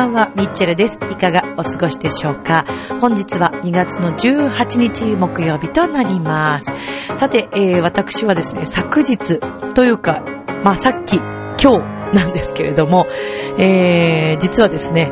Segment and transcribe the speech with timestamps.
[0.00, 0.98] ばんは、ミッチェルです。
[1.10, 2.64] いかがお過ごしでしょうか？
[3.00, 6.72] 本日は2月の18日木曜日となります。
[7.16, 9.40] さて、えー、私はですね、昨日
[9.74, 10.22] というか、
[10.64, 11.82] まあさっき、今
[12.12, 13.06] 日なんですけれども、
[13.58, 15.10] えー、実はですね、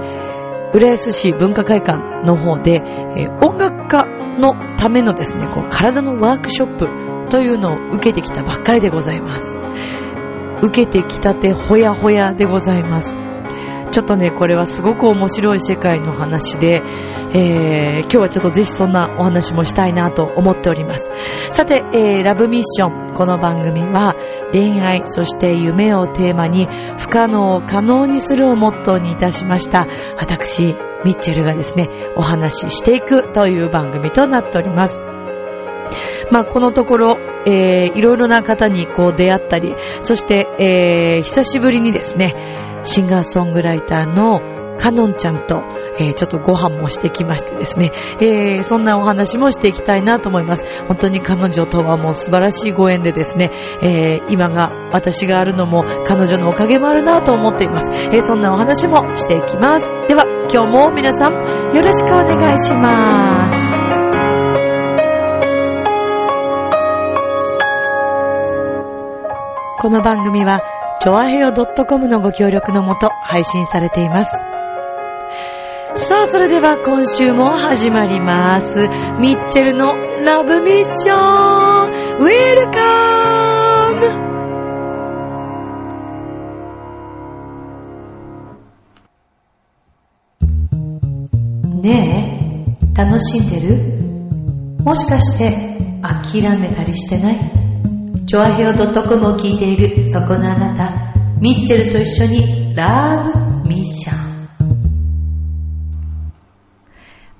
[0.73, 2.81] 浦安市文化会館の方で、
[3.17, 4.05] えー、音楽家
[4.39, 9.55] のためのですね、こう体のワークショップというのを受けてきたばっかりでございます。
[10.63, 13.28] 受けてきたてほやほやでございます。
[13.91, 16.83] ちょっとね、これはすごく面白い世界の話で、
[17.33, 21.11] えー、今日はちょっとぜひそんなお話もしたいなと思っております。
[21.51, 23.09] さて、えー、ラブミッション。
[23.15, 24.15] この番組は
[24.53, 26.69] 恋愛、そして夢をテーマに
[26.99, 29.87] 不可能を可能にするをモットーにいたしました。
[30.19, 30.67] 私、
[31.05, 35.03] ミッチェルがですね、お話ししていくという番組となっております。
[36.31, 44.41] まあ、このところ、えー、いろいろな方にこう出会ったり、そして、えー、久しぶりにですね、シンガーソングライターの
[44.79, 45.59] カノンちゃんと、
[45.99, 50.65] えー、ちょっとご飯もしてきましてですね、えー、そんなお話もしていきたいなと思います。
[50.87, 53.51] 本当に彼女とはもう素晴らしいご縁でですね、
[53.83, 57.91] えー、今が私があるのも彼女のおかげもあるなと思っています。
[57.93, 59.93] えそんなお話もしていきます。
[60.09, 61.35] では、今日も皆さん
[61.75, 63.89] よろしくお願いします。
[69.81, 74.33] この番組は、チョアヘヨ .com のご協力のもと配信されています。
[75.95, 78.89] さあ、それでは今週も始まります。
[79.21, 81.91] ミッチェルのラブミッション
[82.21, 82.81] ウェルカ
[91.75, 93.77] ムねえ、楽しんでる？
[94.85, 97.68] もしかして諦めたりしてない？
[98.29, 103.25] チョアヘオ .com を聞いているそこのあなた、ミッチェルと一緒にラ
[103.65, 104.19] ブミッション。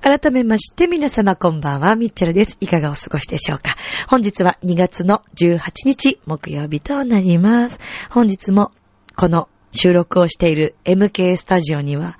[0.01, 2.57] 改めまして皆様こんばんは、ミッチェルです。
[2.59, 3.75] いかがお過ごしでしょうか
[4.07, 7.79] 本日は2月の18日木曜日となります。
[8.09, 8.71] 本日も
[9.15, 12.17] この収録をしている MK スタジオには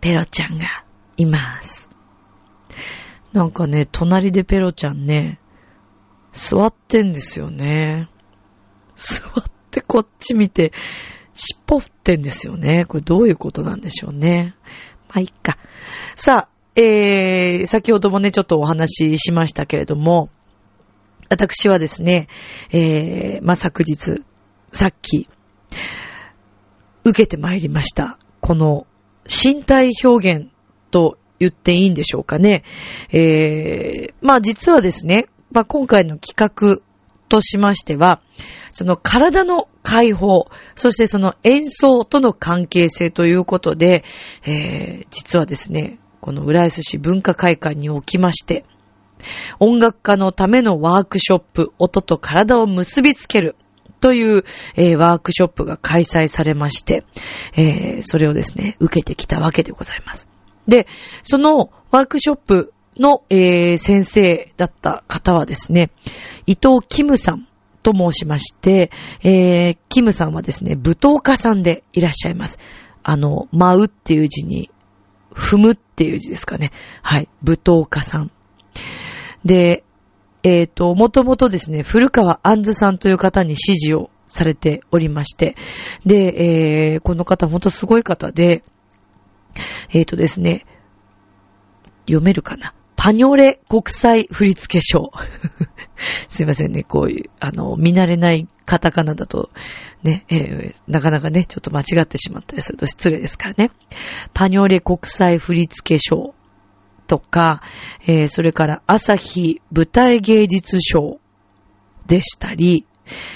[0.00, 0.84] ペロちゃんが
[1.16, 1.88] います。
[3.32, 5.38] なんかね、隣でペロちゃんね、
[6.32, 8.08] 座ってんですよね。
[8.94, 10.72] 座ってこっち見て、
[11.34, 12.84] 尻尾振ってんですよね。
[12.86, 14.54] これどういうことなんでしょうね。
[15.08, 15.58] まあ、いっか。
[16.16, 20.30] さあ、えー、先ほどもね、ちょっとお話ししましたけれども、
[21.28, 22.28] 私はですね、
[22.70, 24.22] えー、まあ、昨日、
[24.72, 25.28] さっき、
[27.04, 28.18] 受けてまいりました。
[28.40, 28.86] この、
[29.26, 30.50] 身体表現
[30.90, 32.64] と言っていいんでしょうかね。
[33.10, 36.82] えー、まあ実はですね、まあ、今回の企画
[37.28, 38.20] としましては、
[38.70, 44.04] その体の解放、そしてその演奏との関係性ということで、
[44.44, 48.64] えー、実はですね、この浦安市文化会館におきまして、
[49.60, 53.56] 音楽家のためのワークショップ、音と体を結びつける
[54.00, 54.44] という、
[54.76, 57.04] えー、ワークショップが開催されまして、
[57.54, 60.28] えー、それをですね、受けてきたわけでございます。
[60.66, 60.86] で、
[61.22, 65.90] そのワークショップの、えー、先生だった方はですね、
[66.46, 67.48] 伊藤キムさん
[67.82, 68.90] と申しまして、
[69.22, 72.58] えー、キムさんはですね、舞踏家さんでいらっしゃいます。
[73.02, 74.70] あの、舞うっていう字に、
[75.34, 76.72] 踏むっていう字ですかね。
[77.02, 78.30] はい、舞踏家さん。
[79.44, 79.84] で、
[80.42, 85.56] えっ、ー、と、もともとですね、古川杏ズさんという方に指示をされておりまして、
[86.04, 88.62] で、えー、この方ほんとすごい方で、
[89.90, 90.66] えっ、ー、とですね、
[92.06, 92.74] 読めるかな？
[93.02, 95.10] パニョレ国際振付賞。
[96.30, 99.50] すいませんね、こういう、あの、見慣れないカタカナだと、
[100.04, 103.72] ね、えー、なかなかね、ちょっと間違ってしまったりすると失礼ですからね。
[104.34, 106.32] パニョレ国際振付賞
[107.08, 107.62] とか、
[108.06, 111.18] えー、それから朝日舞台芸術賞
[112.06, 112.86] でしたり、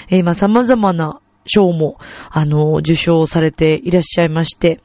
[0.07, 1.97] えー、まあ、様々な賞も、
[2.29, 4.79] あの、受賞されていらっしゃいまして、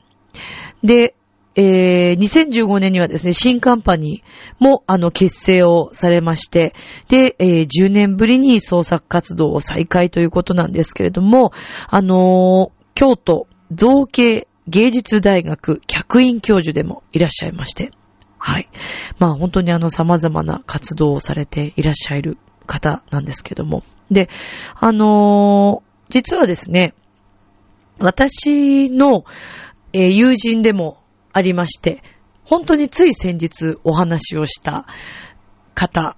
[0.82, 1.14] で、
[1.54, 6.74] えー、2015年にはですね、新カンパニーも、あの、結成をされまして、
[7.08, 11.52] で、えー、10年ぶりに創作活動を再開ということなんですけれども、
[11.88, 17.90] あのー、京都造形芸術大学客員教授でもいらっしゃいまして、
[18.38, 18.68] はい。
[19.18, 23.82] まあ本当にあの様々な活動をされていらっしゃる方なんですけども。
[24.10, 24.28] で、
[24.74, 26.94] あのー、実はですね、
[27.98, 29.24] 私の、
[29.92, 31.01] えー、友人でも
[31.32, 32.02] ありまして、
[32.44, 34.86] 本当につい先日お話をした
[35.74, 36.16] 方、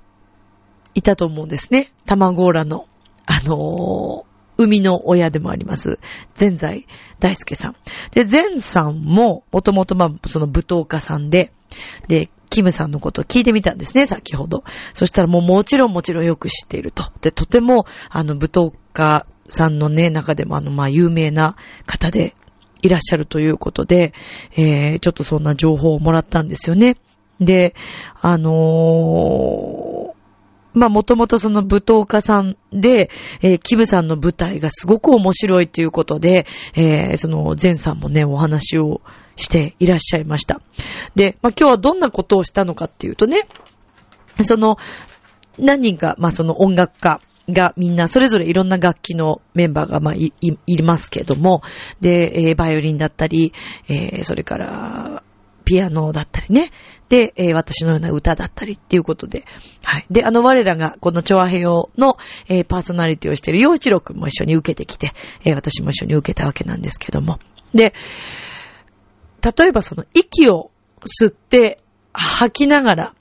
[0.95, 1.93] いたと思うんですね。
[2.07, 2.87] 卵ーラの、
[3.27, 5.99] あのー、生みの親でもあります。
[6.39, 6.87] 前在
[7.19, 7.77] 大輔さん。
[8.13, 11.53] で、前さんも、もともとまあ、その舞踏家さんで、
[12.07, 14.63] で、キムさんのことを聞いてみたんですね、先ほど。
[14.93, 17.11] そしたらもうもちろんもちろんよく知っていると。
[17.21, 21.57] で、とても、あの、舞踏家さんのね、中でもあの、まあ、有名な
[21.87, 22.37] 方で
[22.85, 24.13] いらっしゃるということで、
[24.53, 26.99] えー、ちょっとそんな情報をもらったんですよね。
[27.41, 27.75] で、
[28.21, 30.15] あのー、
[30.75, 33.09] まあ、もともとその舞踏家さんで、
[33.41, 39.01] えー、キムさんの舞台がすごく面白いということで、えー、その、前さんもね、お話を
[39.37, 40.61] していらっしゃいました。
[41.15, 43.47] で、まあ、今日はどんなことをしたのかっていうとね、
[44.41, 44.77] その、
[45.59, 51.63] 何人か、まあ、その音楽家、がみんなそれぞれいろんな楽器のメンバーがまあい、い、いますけども、
[52.01, 53.53] で、えー、バイオリンだったり、
[53.89, 55.23] えー、それから、
[55.65, 56.71] ピアノだったりね。
[57.09, 59.45] で、えー、私のような歌だったりっていうことで。
[59.83, 60.07] はい。
[60.11, 62.19] で、あの、我らが、このチョアヘヨの、
[62.49, 65.13] えー、パーソナリティをしている洋一郎くんも一緒に受けてきて、
[65.45, 67.39] えー、私も一緒に受けたわけなんですけども。
[67.73, 67.95] で、
[69.43, 70.71] 例えばその、息を
[71.01, 71.81] 吸って、
[72.13, 73.15] 吐きながら、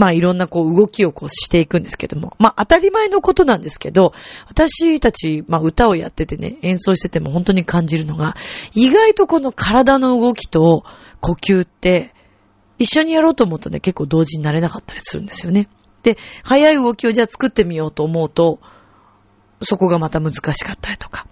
[0.00, 4.14] まあいろんなこう動きをこうしていくんですけども、まあ当たり前のことなんですけど、
[4.48, 8.34] 私たち、まあ歌をやっててね、演奏してても本当に感じるのが、
[8.72, 10.84] 意外とこの体の動きと
[11.20, 12.14] 呼吸って、
[12.78, 15.68] 一緒にやろうと思うとね、結構同時になれなかったりするんですよね。
[16.02, 18.58] で、早い動きをじゃあ作ってみようと思うと、
[19.60, 21.26] そこがまた難しかったりとか。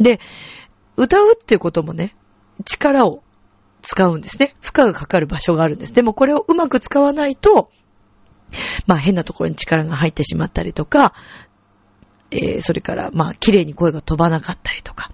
[0.00, 0.18] で、
[0.96, 2.16] 歌うっていうこともね、
[2.64, 3.22] 力を
[3.82, 4.56] 使うんですね。
[4.60, 5.94] 負荷がかかる場所があるんです。
[5.94, 7.70] でもこれをうまく使わないと、
[8.86, 11.14] まあ変なところに力が入ってしまったりとか、
[12.30, 15.10] えー、それからまあ綺麗に声が飛ばなかったりとか、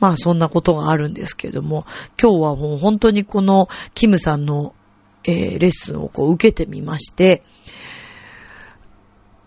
[0.00, 1.86] まあそんなことがあるんですけれども、
[2.20, 4.74] 今日はもう本当にこのキムさんの、
[5.24, 7.42] えー、レッスンをこう受けてみまして、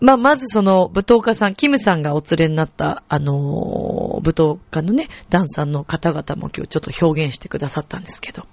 [0.00, 8.46] まあ、まずその舞踏家さん、キムさんがお連れになった、あのー、舞踏家のね、ダンサーの方々も今日ちょっと表現してくださったんですけど、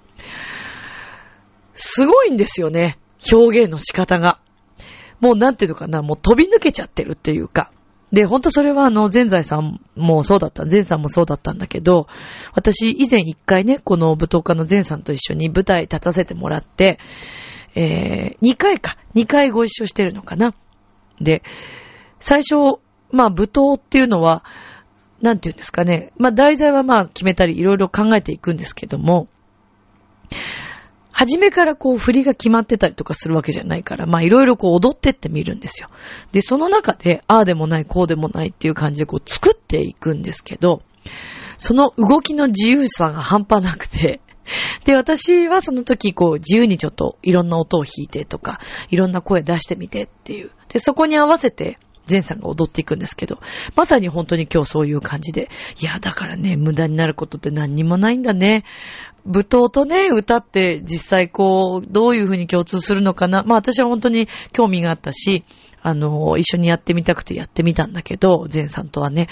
[1.74, 2.98] すごいんですよね、
[3.32, 4.40] 表現の仕方が。
[5.20, 7.70] もうなんていうのかな、もう飛び抜けちゃってるっていうか。
[8.12, 12.06] で、ほんとそれはあの、前在さんもそうだった、前さんもそうだったんだけど、
[12.54, 16.98] 私以前一回ね、この舞踏家の前さんと一緒に舞台立たせてもらって、
[17.74, 20.54] えー、二回か、二回ご一緒してるのかな。
[21.20, 21.42] で、
[22.20, 22.80] 最初、
[23.10, 24.44] まあ舞踏っていうのは、
[25.20, 26.12] なんていうんですかね。
[26.16, 29.28] まあ題材はまあ決めたりいろいろ考えていくんですけども、
[31.16, 35.88] 初めからこう振りが決まってたりとかするわけじゃないから、まあいろいろこう踊ってってみるんですよ。
[36.30, 40.82] で、その中で、ああでもない、こうでもないっていう感じでこう作っていくんですけど、
[41.56, 44.20] その動きの自由さが半端なくて、
[44.84, 48.60] で、私はその時、こう、自由にちょっといろんな音を弾いてとか、
[48.90, 50.50] いろんな声出してみてっていう。
[50.68, 51.78] で、そこに合わせて、
[52.08, 53.40] 前さんが踊っていくんですけど、
[53.74, 55.48] まさに本当に今日そういう感じで、
[55.80, 58.64] いや、だからね、無駄になることって何にもないんだね。
[59.26, 63.42] 舞踏とね、歌って実際こう、どういう風に共通するのかな。
[63.42, 65.44] まあ私は本当に興味があったし、
[65.82, 69.28] あの、一緒にやってみたくてやってみたんだけど、前さんとはね、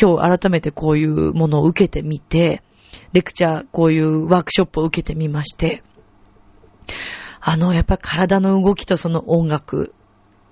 [0.00, 2.62] 今日改めてこういうものを受けてみて、
[3.12, 5.82] レクチャー、こういうワークショップを受けてみまして、
[7.40, 9.94] あの、やっぱり体の動きとその音楽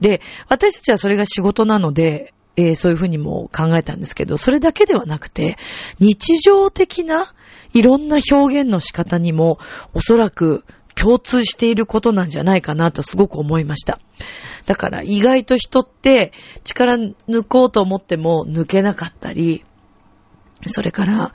[0.00, 5.57] で、私たちはそれが仕事なので、えー、そういうふうにも考えたんですけど、それだけではなくて、
[5.99, 7.35] 日常的な
[7.75, 9.59] いろんな表現の仕方にも、
[9.95, 10.64] おそらく
[10.95, 13.99] 共通していることなんじゃないかなとすごく思いました。
[14.67, 16.33] だから意外と人って
[16.64, 19.64] 力抜こうと思っても抜けなかったり、
[20.67, 21.33] それから、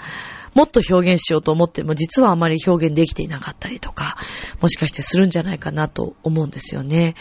[0.54, 4.18] もっと表現しようと思っても実はあまり表現できていなかったりとか、
[4.60, 7.16] もしかしてするんじゃないかなと思うんですよね。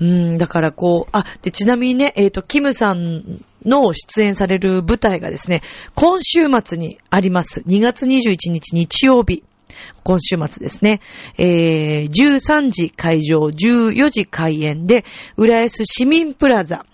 [0.00, 5.62] うん、だからこう、あ、で、ちなみにね、えっ、ー、と、キムさんの出演される舞台がですね、
[5.94, 7.60] 今週末にあります。
[7.60, 9.44] 2月21日日曜日。
[10.02, 11.00] 今週末ですね。
[11.36, 15.04] えー、13時会場、14時開演で、
[15.36, 16.84] 浦安市民プラザ。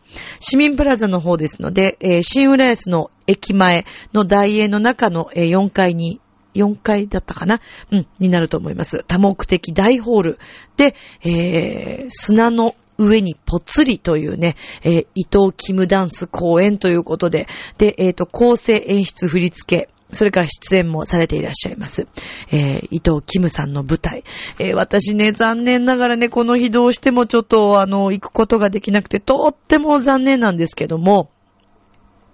[0.41, 6.21] 市民プラザの方ですので、えー、新浦安の駅前の大英の中の、えー、4階に
[6.55, 7.61] 4階だったかな？
[7.93, 9.05] うん、になると思います。
[9.07, 10.39] 多目的大ホール
[10.77, 22.07] で、えー、砂の上にぽつりというね、えー、伊藤キムダンス公演ということで、で、えっ、ー、と、構成演出振り付け、それから出演もされていらっしゃいます。
[22.53, 24.25] えー、伊藤キムさんの舞台。
[24.59, 31.31] えー、私ね、残念ながらね、この日どうしてもちょっと、あの、行くことができなくて、とっても残念なんですけども、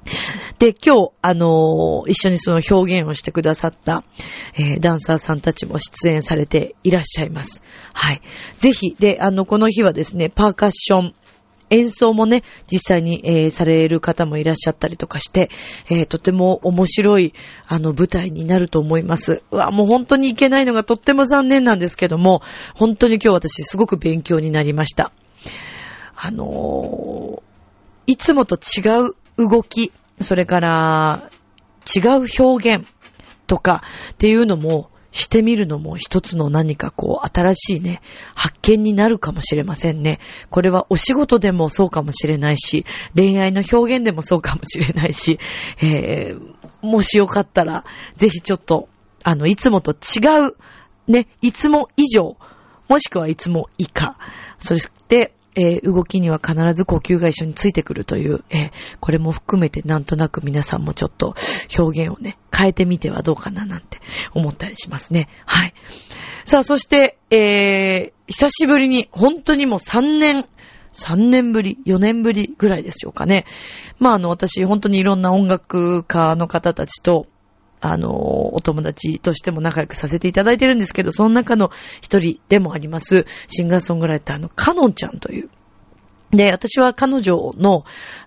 [0.58, 4.04] で、今日、あのー、一緒にその表現をしてくださった、
[4.54, 7.62] えー、ダンサーさんたちも出演されていらっしゃいます。
[7.92, 8.22] はい。
[8.58, 11.14] ぜひ、で、あの、この日はですね、パーカッション、
[11.68, 15.50] 演奏もね、実際に、えー、される方もいらっしゃったりとかして、
[15.90, 17.34] えー、とても面白い、
[17.66, 19.42] あの、舞台になると思います。
[19.50, 22.40] うわ、もう本当にいけないのがとっても残念なんですけども、
[22.74, 25.12] 本当に今日私すごく勉強になりました。
[26.14, 31.30] あのー、いつもと違う動き、それから
[31.94, 32.86] 違う表現
[33.46, 38.02] とかっていうのも、してみるのも一つの何かこう新しいね、
[38.34, 40.20] 発見になるかもしれませんね。
[40.50, 42.84] これはお仕事でもそうかもしれないし、
[43.16, 45.38] 恋愛の表現でもそうかもしれないし、
[45.80, 47.84] えー、もしよかったら、
[48.16, 48.90] ぜひちょっと、
[49.24, 50.56] あの、いつもと違う、
[51.10, 52.36] ね、いつも以上、
[52.88, 54.18] もしくはいつも以下、
[54.58, 58.70] そして、えー、動きには必ず呼吸が一緒についてくるという、えー、
[59.00, 61.34] これも含めてなんとなく皆さんもちょっと
[61.76, 63.98] 表現をね、変えてみてはどうかななんて
[64.34, 65.28] 思ったりしますね。
[65.46, 65.74] はい。
[66.44, 70.44] さあ、そして、えー、久しぶりに、本当にもう3年、
[70.92, 73.46] 3年ぶり、4年ぶりぐらいでしょうかね。
[73.98, 77.26] まあ、あの、私、本当にいろんな音楽家の方たちと、
[77.80, 85.50] あの、お友達としても仲良くさせていただいてるんですけど、その中の一人でもあります、シンガーソングライターのカノンちゃんという。
[86.30, 87.84] で、私は彼女の、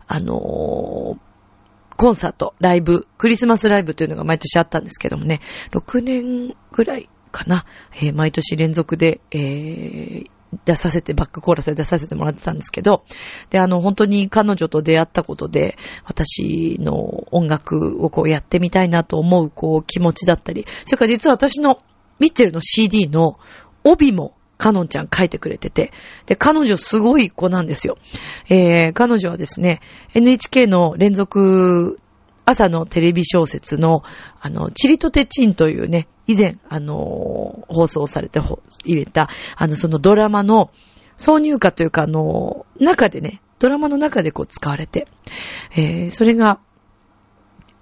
[0.08, 1.18] あの
[1.98, 5.42] コンサート、ライブ、クリスマスライブというのが毎年あったんですけどもね、
[5.72, 7.66] 6年ぐらいかな、
[7.96, 10.32] えー、毎年連続で、えー、
[10.66, 13.04] 出させて、バックコーラスで出させてもらってたんですけど、
[13.50, 21.82] で、あの、本当に彼女と出会ったことで、私の音楽をこうやってみたいなと思う、こう、気持ちだったり、それから実は私の
[22.20, 23.40] ミッチェルの CD の
[23.84, 25.92] 帯もカノンちゃん書いてくれてて、
[26.26, 27.98] で、彼女すごい子なんですよ。
[28.50, 29.80] えー、彼女はですね、
[30.14, 32.00] NHK の連続
[32.50, 34.04] 朝のテレビ小説の、
[34.42, 38.40] あの、チリとテチンというね、以前、あの放送されて
[38.86, 40.72] 入れた、あの、そのドラマの
[41.18, 45.08] 挿入歌というか、あの中でね、ドラマの中でこう使われて、
[45.76, 46.60] えー、それが、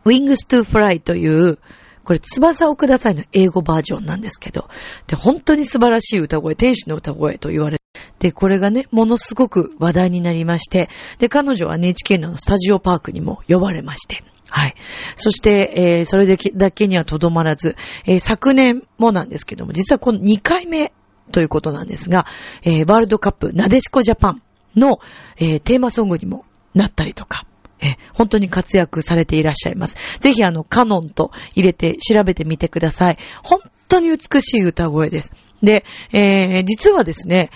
[0.06, 1.60] Wings to Fly という、
[2.04, 4.70] これ、翼をくださいの英語バージョンなんですけど、
[5.08, 7.78] で、本当に素晴らしい歌声、天使の歌声と言われ
[8.20, 14.76] で、これがね、ものすごく話題になりまして、で、彼女は NHK のスタジオパークにも呼ばれまして、はい。
[15.16, 17.76] そして、えー、それだけにはとどまらず、
[18.06, 20.94] えー、昨年もなんですけども、実はこの2回目
[21.32, 22.26] ということなんですが、
[22.64, 24.42] えー、ワールドカップなでしこジャパン
[24.76, 25.00] の、
[25.38, 27.46] え、テーマソングにもなったりとか、
[27.82, 29.98] え、本当に活躍されていらっしゃいます。
[30.20, 33.18] ぜひあの、カノンと入れて調べてみてください。
[33.44, 35.32] 本当に美しい歌声です。
[35.62, 37.50] で、えー、実はですね、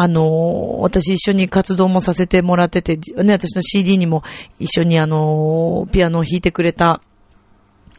[0.00, 4.22] あの、私一緒に活動もさせてもらってて、ね、私の CD にも
[4.60, 7.02] 一緒にあの、ピアノを弾いてくれた、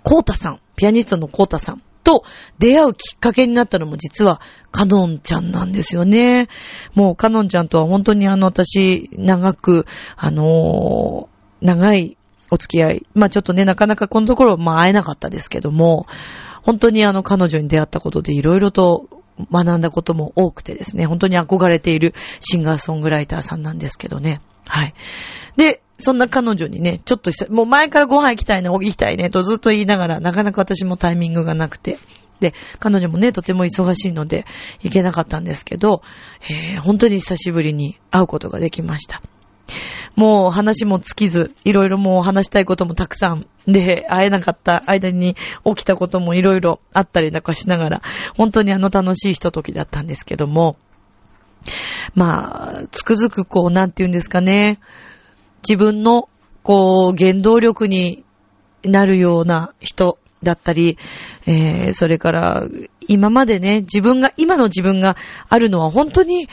[0.03, 2.24] コータさん、ピアニストのコータさんと
[2.58, 4.39] 出会うきっかけになったのも実は
[4.72, 6.48] カノンちゃんなんですよね。
[6.94, 11.27] もうカノンちゃんとは本当にあの私長く、あの
[11.60, 12.15] 長い
[12.50, 13.06] お付き合い。
[13.13, 16.08] まあちょっとね、なかなかこのところ、まあ会えなかったですけども、
[16.63, 19.18] 本当にあの彼女に出会ったことでいろいろと
[19.51, 24.41] 学んだことも多くてですね、本当に憧れているシンガーソングライターさんなんですけどね。
[24.67, 24.93] はい。
[25.58, 31.98] で、そんな彼女にね、ちょっともう前からご飯行きたいね、行きたいね、とずっと言いながら、なかなか私もタイミングがなくて。
[32.39, 34.46] で、彼女もね、とても忙しいので、
[34.81, 36.01] 行けなかったんですけど、
[36.50, 39.22] えー、本当に久しぶりに会うことができました。
[40.15, 45.35] もう話も尽きず、いろいろもう話したいこともたくさんで、会えなかった間に
[45.65, 48.01] 起きたこともいろいろあったりなんかしながら、
[48.35, 50.77] 本当にあの楽しいひとときだったんですけども、
[52.15, 54.79] まあ、つくづくこう、なんて言うんですかね、
[55.67, 56.29] 自分の、
[56.63, 58.23] こう、原動力に
[58.83, 60.97] なるような人だったり、
[61.45, 62.67] えー、それから、
[63.07, 66.47] 今までね、自分が、今の自分があるのは本当に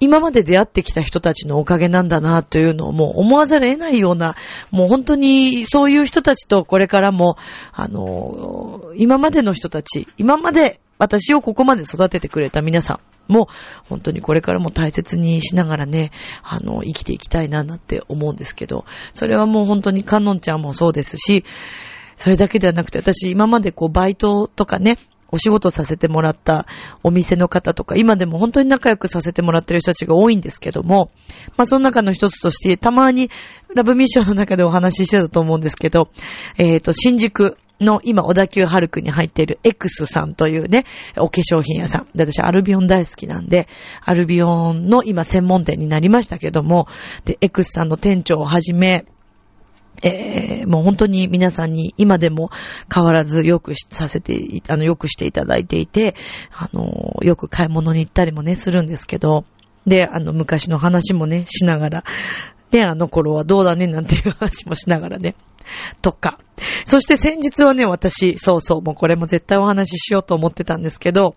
[0.00, 4.36] 今まで出会ってきた人たちのおかげなんだなというのをもう思わざるを得ないような、
[4.70, 7.36] もう本当にそういう人たちとこれからも、
[7.72, 13.48] あの、今までの人たち、今まで私をここまで育ててくれた皆さんも、
[13.88, 16.10] 本当にこれからも大切にしながらね、
[16.42, 21.44] あの、生きていきたいななんて思うんですけど、それはもう本当にカノンちゃんもそうですし、
[22.16, 24.98] それだけではなくて、私今までこうバイトとかね、
[25.30, 26.66] お仕事させてもらった
[27.02, 31.10] お店の方とか、今でも本当に仲良くさせてもらってる人たちが多いんですけども、
[31.56, 33.30] まあその中の一つとして、たまに
[33.74, 36.10] ラブミッションの中でお話ししてたと思うんですけど、
[36.56, 40.84] えっ、ー、と、新宿の今、小田急ハルクに入っている X さんというね、
[41.16, 42.08] お化粧品屋さん。
[42.16, 43.68] で、私、アルビオン大好きなんで、
[44.04, 46.88] アルビオンの今、専門店になりましたけども、
[47.24, 49.04] で、X さんの店長をはじめ、
[50.02, 52.50] えー、もう本当に皆さんに今でも
[52.92, 56.14] 変わらずよくさせて、あの、よくしていただいていて、
[56.52, 59.44] あの、よく買い物に行ったりもね、するんですけど、
[59.86, 62.04] で、あの、昔の話もね、しながら、
[62.70, 65.34] で、あの頃はどうだねなんていう話もしながらね。
[66.02, 66.38] とか。
[66.84, 71.34] そして先日はね、私、そうそう、もうこれも絶対お話ししようと思ってたんですけど、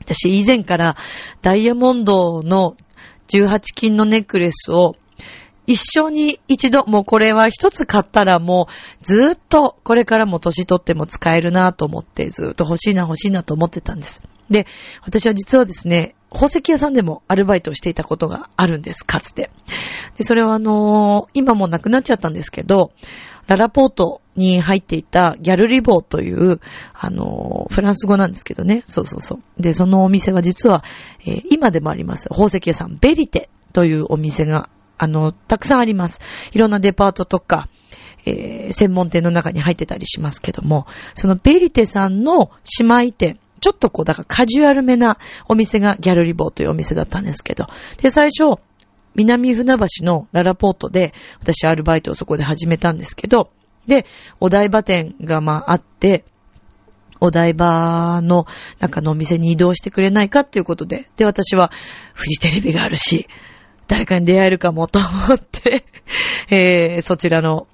[0.00, 0.96] 私以前から
[1.42, 2.76] ダイヤモンドの
[3.28, 4.96] 18金のネックレスを
[5.66, 14.22] 一生に一度、もうこれは一つ買ったらもうずっとこれからも年取っても使えるなと思ってずっと欲しいな欲しいなと思ってたんです。
[14.50, 14.66] で、
[15.02, 19.50] 私は実はですね、宝石屋さんでもアルバイトをしていたことがあるんです、かつて。
[20.16, 22.92] で、それはあのー、今もなくなっちゃったんですけど、
[23.46, 26.60] ララポートに入っていたギャルリボーという、
[26.94, 28.82] あのー、フランス語なんですけどね。
[28.86, 29.62] そうそうそう。
[29.62, 30.84] で、そのお店は実は、
[31.26, 34.68] えー、今でもあります、宝石屋さん、ベリテというお店が、
[35.02, 36.20] あの、たくさんあります。
[36.52, 37.68] いろんなデパートとか、
[38.24, 45.18] えー、専門店の中に入ってたりしますけども、そのベリテさんの姉妹店、ちょっとこう、だからカジュアルめな
[45.48, 47.66] お店がギャルリボーというお店だったんですけど、
[48.00, 48.60] で、最初、
[49.16, 53.50] 南船橋のララポートで、私アルバイトをそこで始めたんですけど、
[53.88, 54.06] で、
[54.38, 56.24] お台場店がまああって、
[57.18, 58.46] お台場の
[58.78, 61.72] 中のお店に移動してくれないかっていうことで、で、私は
[62.14, 63.26] フジテレビがあるし、
[63.92, 65.84] 誰かに出会えるかもと思って
[66.48, 67.66] えー、そちらの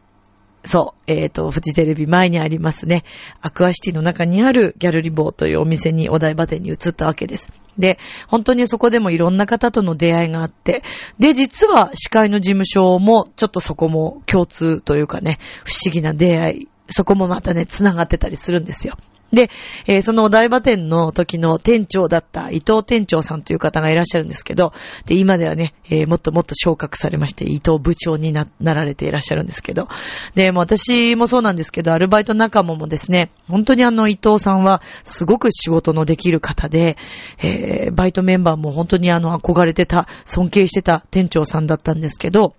[0.64, 3.04] そう、えっ、ー、と、フジテレビ前にありますね、
[3.40, 7.52] アクアシティの中にあるギャルリボーというお店にお台場店に移ったわけです。
[7.78, 10.82] で、本当にそこでもいろんな方との出会いがあって、
[11.20, 18.96] で、実は司会の事務所もちょっとそこも共通というかね、不思議な出会い、そこもまたね、繋がってたりするんですよ。
[19.32, 19.50] で、
[19.86, 24.72] えー、そのお台場店の時の店長だった伊藤店長さんという方がいらっしゃるんですけど、
[25.06, 29.88] で、今ではね、えー、もっともっと昇格されまして、伊藤部長にな、なられていらっしゃるんですけど、
[30.34, 36.96] で、も私もそうなんですけど、アルバイト仲間もですね、本当にあの伊藤さんはすごく仕事のできる方で、
[37.38, 42.54] えー、バイトメンバーも本当にあの憧れてた、尊敬してた店長さんだったんですけど、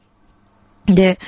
[0.86, 1.20] で、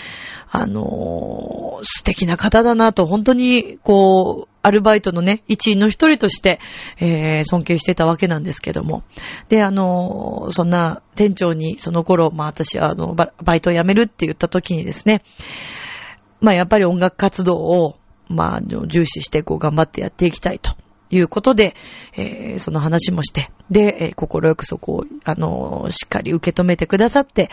[0.50, 6.60] あのー、素敵な方だなと、本当に、こう、アルバイトのね、一員の一人として、
[7.00, 9.04] えー、尊敬してたわけなんですけども。
[9.50, 15.24] で、あのー、そんな店長に、その頃、まあ私は、あの、バイトを辞めるって言った時にですね、
[16.42, 20.76] まあやっぱり音楽活動を、まあ、重視して、こう、頑張ってやっていきたいと。
[21.14, 21.76] いうことで、
[22.16, 27.50] えー、その話もして、で、えー、心よくそこを、あのー、しっかり受け止めてくださって、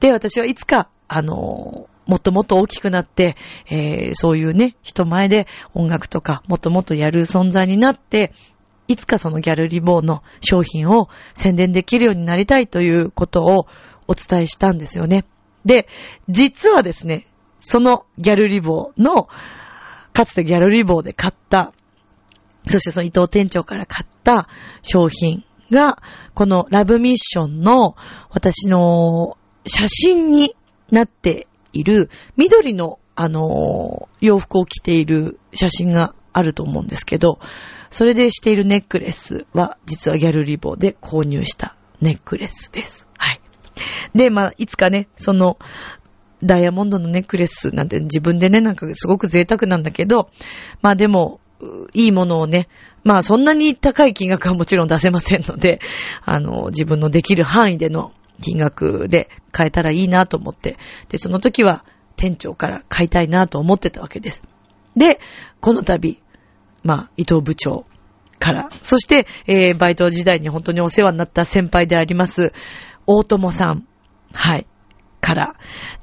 [0.00, 3.36] で、私はいつか、あのもっともっと大きくなって、
[3.70, 8.32] えー、そういうね、人前で音楽とかもっともっとやる存在になって、
[8.86, 13.66] いつかそのギャルリボーの商品を宣伝できるようになりたいということを
[14.06, 15.24] お伝えしたんですよね。
[15.64, 15.88] で、
[16.28, 17.26] 実はですね、
[17.60, 19.28] そのギャルリボーの、
[20.12, 21.72] かつてギャルリボーで買った、
[22.68, 24.48] そしてその伊藤店長から買った
[24.82, 26.02] 商品が、
[26.34, 27.96] このラブミッションの
[28.30, 30.54] 私の写真に
[30.90, 37.38] なっている緑のあの洋服を着ている写真があると思うんですけど、
[37.90, 43.06] それでしているネックレスは実はギャルリボで購入したネックレスです。
[43.16, 43.40] はい。
[44.14, 45.58] で、まあ、いつかね、その、
[46.42, 50.28] ダイヤモンドのネックレスなんて自分でね、なんかすごく贅沢なんだけど、
[50.82, 51.40] まあでも、
[51.94, 52.68] いいものをね、
[53.04, 55.80] まあそんなに高い金額はもちろん出せませんので、
[56.22, 60.76] あの、自分のできる範囲での金額で買えたらいいなと思って、
[61.08, 61.84] で、その時は
[62.16, 64.42] 店長から買いたいなと思ってたわけです。
[64.96, 65.18] で、
[65.60, 66.20] この度、
[66.82, 67.86] まあ、伊藤部長
[68.38, 72.52] から、そして、えー、バイト時代に本当にお世話になった先輩であります、
[73.06, 73.86] 大友さん。
[74.32, 74.66] はい。
[75.20, 75.54] から。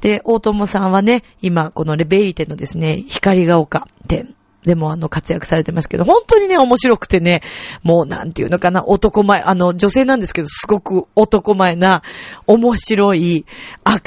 [0.02, 7.42] で、大友さんはね、今、このレベリテのですね、光が丘店でもあの活躍されてますけど、本当にね、面白くてね、
[7.84, 12.04] もうなんていうのかな、男前、あの、女性なんですけど、すごく男前な、
[12.46, 13.46] 面白い、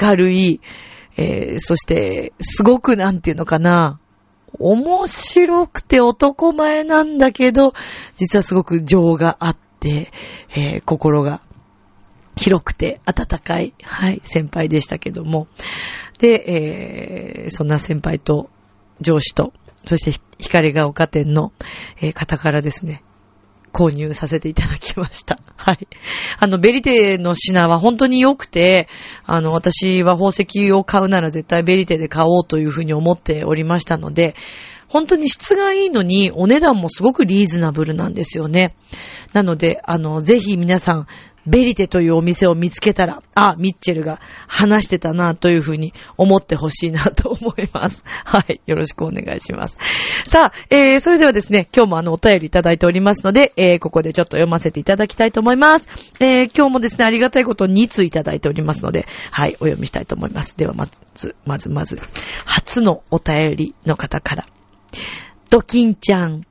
[0.01, 0.61] 明るい、
[1.17, 3.99] えー、そして、すごくなんていうのかな、
[4.59, 7.73] 面白くて男前なんだけど、
[8.15, 10.11] 実はすごく情があって、
[10.51, 11.41] えー、心が
[12.37, 15.47] 広くて温かい、はい、先輩でしたけども。
[16.19, 18.49] で、えー、そんな先輩と
[19.01, 19.53] 上司と、
[19.85, 21.51] そして光が丘店の、
[22.01, 23.03] え、方からですね、
[23.75, 25.39] 購入させていただきました。
[25.57, 25.87] はい。
[26.39, 28.87] あの、ベリテの品は本当に良くて、
[29.25, 34.35] あの、私は宝石を買うなら絶対ベリテで買おうというふうに思っておりましたので、
[34.87, 38.75] 本当に質がいいのにお値段もすごくリーズナブルなんですよね。
[39.33, 41.07] なので、あの、ぜひ皆さん、
[41.47, 48.03] ベリテというお店を見つけたら、あ、ミッチェルが話してたなというふうに思ってほしいなと思います。
[48.25, 48.61] はい。
[48.65, 49.77] よろしくお願いします。
[50.25, 55.87] さあ、えー、それではですね、今日もあの、お便りいただいておりますので、えー、ここでちょっと読ませていただきたいと思います。
[56.19, 60.57] えー、今日もですね、ありがたいこと2通いただいておりますので、はい、お読みしたいと思います。
[60.57, 61.99] では、まず、まず、まず、
[62.45, 64.47] 初のお便りの方から。
[65.51, 66.41] ドキンちゃん、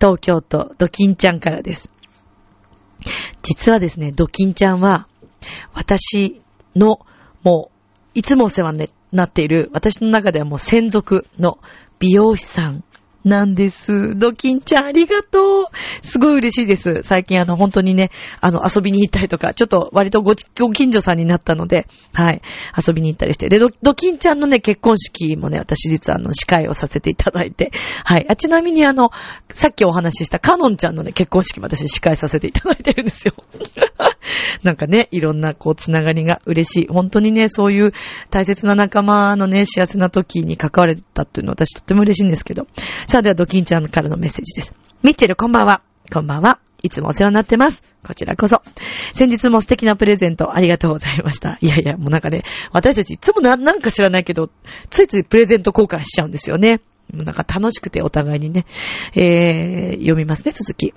[0.00, 1.90] 東京都ドキンちゃんからです。
[3.42, 5.06] 実はですね、ドキンちゃんは、
[5.72, 6.40] 私
[6.76, 7.00] の、
[7.42, 7.70] も
[8.14, 11.58] う、いつもお世話になっている、私の中ではもう専属の
[11.98, 12.84] 美容師さん
[13.24, 14.16] なんです。
[14.16, 15.66] ドキンちゃんありがとう。
[16.02, 17.02] すごい嬉しいです。
[17.02, 22.40] 最近あの本当にね、あの遊びに行ったりとか、ちょっと割とご近所さんになったので、はい、
[22.76, 23.48] 遊びに行ったりして。
[23.48, 27.72] で、ドキンちゃんのね、結婚式もね、私実はあの司会をさせていただいて、
[28.04, 28.26] はい。
[28.28, 29.10] あ、ちなみにあの、
[29.52, 33.34] さっきお話ししたカノンちゃんのね、結婚式も私司会させていただいてるんですよ。
[34.62, 36.88] なんかね、いろんなこう、つながりが嬉しい。
[36.88, 37.92] 本当にね、そういう
[38.30, 42.66] 大切な仲間のね、幸せな時に関われたっていうのは私とっても嬉しいんですけど。
[43.06, 44.74] さあ、ではドキンちゃんからのメッセージです。
[45.02, 45.82] ミッチェル、こんばんは。
[46.12, 46.58] こんばんは。
[46.82, 47.82] いつもお世話になってます。
[48.06, 48.62] こちらこそ。
[49.12, 51.58] 先日も素敵なプレゼントありがとうございました。
[51.60, 54.50] いやいや、もうなんかね、私たちいつもな、なんか知らないけど、
[54.88, 56.80] ついついプレゼント交換しちゃうんですよね。
[57.12, 58.66] なんか楽しくてお互いにね、
[59.14, 60.94] えー、読みますね、続き。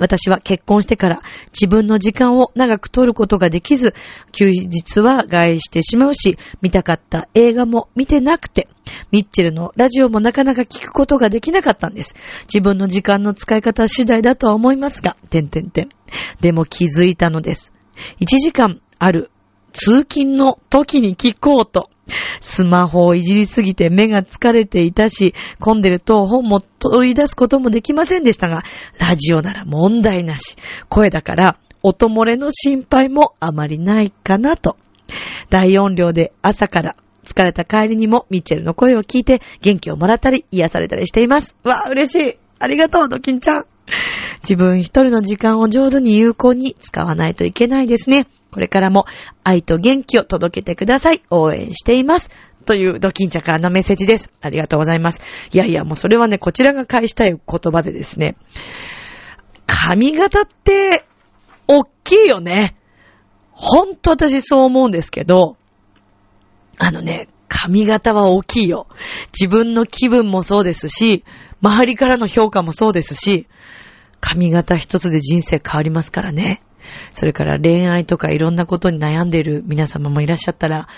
[0.00, 3.94] 私は結婚してから自分の時間を長く取ることができず、
[4.32, 8.66] 休日は外してしまうし、見たかった映画も見てなくて、
[9.12, 12.14] ミッチェルのラジオもなかなか聞くことができなかったんです。
[12.44, 15.88] 自分の時間の使い方次第だとは思いますが、てんてんてん。
[16.40, 17.72] でも気づいたのです。
[18.20, 19.30] 1時間ある
[19.72, 21.90] 通勤の時に聞こうと。
[22.40, 28.62] スマホをいじりすぎて目が疲れていたし、混んでると本も取り出すこともできませんでしたが、
[28.98, 30.56] ラジオなら問題なし。
[30.88, 34.76] 声だから、音漏れの心配もあまりないかなと。
[35.48, 41.56] 大音量で朝から疲れた帰りにもミッチェルの声を聞いて元気をもらったり癒されたりしています。
[41.64, 42.38] わあ、嬉しい。
[42.58, 43.64] ありがとう、ドキンちゃん。
[44.42, 48.26] 自分一人の時間を上手に有効に使わないといけないですね。
[48.50, 49.06] これからも
[49.44, 51.22] 愛と元気を届けてください。
[51.30, 52.30] 応援しています。
[52.66, 54.30] というドキンチャからのメッセージです。
[54.40, 55.20] ありがとうございます。
[55.52, 57.40] いやいや、もうそれはね、こちらが返したい言
[57.72, 58.36] 葉でですね。
[59.66, 61.04] 髪型って、
[61.66, 62.76] おっきいよね。
[63.52, 65.56] ほんと私そう思うんですけど、
[66.78, 68.86] あのね、髪型は大きいよ。
[69.38, 71.24] 自分の気分もそうですし、
[71.62, 73.46] 周りからの評価もそうですし、
[74.20, 76.62] 髪型一つで人生変わりますからね。
[77.10, 80.88] それから恋愛とかいろんなことに悩んでいる皆様もいらっしゃったら、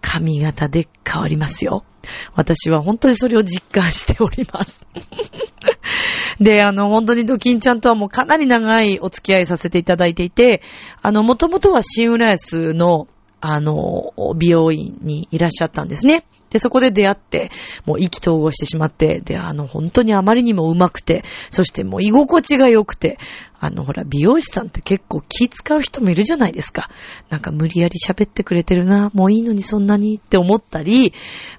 [0.00, 1.84] 髪型で変わりますよ。
[2.34, 4.86] 私は本当にそれを実感しております。
[6.40, 10.62] で、あの、本当にドキンちゃんとはもうかなり長いお付き合いさせていただいていて、
[11.02, 13.08] あの、もともとは新浦安の、
[13.42, 16.24] あの、美容院にいらっしゃったんですね。
[16.50, 17.50] で、そこで出会って、
[17.86, 23.18] もう意気投合してしまって、で、あの、本当にあまりにも上手くて、そしてもう居心地が良くて、
[23.60, 26.88] あの、ほら、美容師さんって結構気使う人もいるじゃないですか。
[27.28, 31.12] なんか無理やり喋ってくれてるな、もういいのにそんなにって思ったり、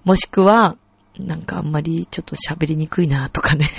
[0.04, 0.78] もしくは、
[1.20, 3.70] なんかあんまりちょっと喋りにくいなとかね。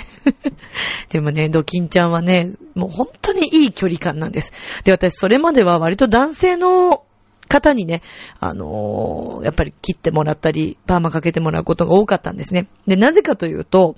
[1.09, 4.53] でもね、ドキンちゃんはね、もう本当にいい距離感なんです。
[4.85, 7.03] で、私それまでは割と男性の
[7.49, 8.01] 方にね、
[8.39, 12.67] あのー、やっぱり切ってもらったり、パーマかけてもらうことが多かったんですね。
[12.87, 13.97] で、なぜかというと、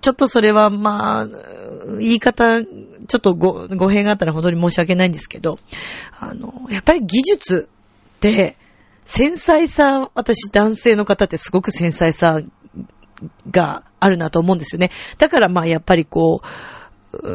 [0.00, 1.26] ちょっとそれは、まあ、
[1.98, 5.58] 言い方、ちょっとご、語弊があったら本当に申し訳ないんですけど、
[6.18, 7.68] あの、やっぱり技術
[8.16, 8.56] って、
[9.04, 12.42] 繊細さ、私男性の方ってすごく繊細さ
[13.50, 14.90] があるなと思うんですよね。
[15.16, 16.46] だからまあやっぱりこう、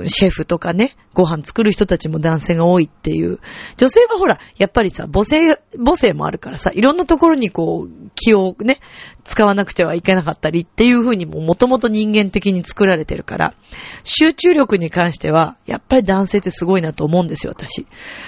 [0.05, 3.39] シェフとかね、ご飯作る人たちも男性が多いっていう。
[3.77, 8.79] 女性はほら、やっぱりさ、母性、母性もあるからさ、いろんなところにこう、気をね、
[9.23, 13.55] 使わなくてはいけなかったりっていうふうにももともと人間的に作られてるから、
[14.03, 17.87] 集中力に関しては、やっぱり男性ってすごいなと思うんですよ、私。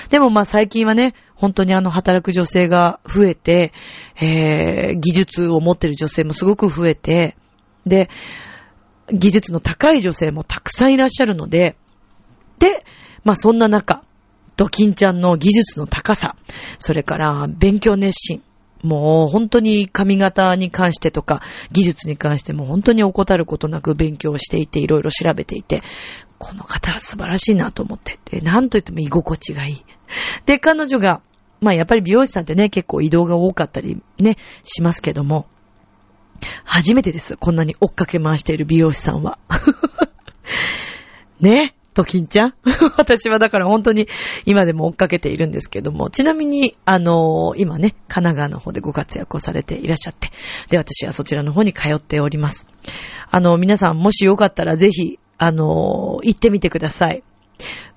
[0.10, 3.71] でもまあ最近はね、本当にあの働く女性が増えて、
[4.19, 7.36] えー、技術を持ってる女性もすごく増えて、
[7.86, 8.10] で、
[9.11, 11.75] 技術の高い女性もたくさんいらっしゃるので、
[12.59, 12.83] で、
[13.23, 14.03] まあそんな中、
[14.57, 16.35] ドキンちゃんの技術の高さ、
[16.79, 18.41] それから勉強熱心、
[18.83, 21.41] もう本当に髪型に関してとか
[21.71, 25.81] 技術に関しても本当に怠ることなく勉強していていろいろ調べていて、
[26.37, 28.19] この方は素晴らしいなと思って。
[28.25, 29.85] で、なんと言っても居心地がいい。
[30.45, 31.21] で、彼女が、
[31.61, 35.47] まあやっぱり美容師さんってね、結構移動が多かったりね、しますけども、
[36.63, 37.38] 初めてです。
[37.38, 39.39] こんなに追っかけ回している美容師さんは。
[41.39, 41.76] ね？
[41.93, 42.54] ときんちゃん？
[42.98, 44.08] 私はだから本当に
[44.45, 50.30] 今でも追っかけているんですけども、ちなみに、あのー、今ね、神奈川の方でご活躍をされていらっしゃって、
[50.69, 52.67] で、私はそちらの方に通っております。
[53.32, 57.24] あの、皆さんもしよかったらぜひ、あのー、行ってみてください。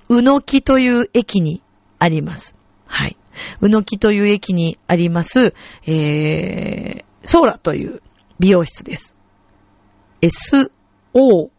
[0.08, 1.60] うのきという駅に
[1.98, 2.54] あります。
[2.86, 3.16] はい。
[3.60, 5.54] うのきという駅にあります、
[5.86, 8.00] えー、ソーラという
[8.38, 9.14] 美容室です。
[10.20, 11.50] s-o-l